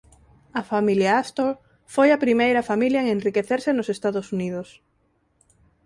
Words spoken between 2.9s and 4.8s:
en enriquecerse nos Estados Unidos.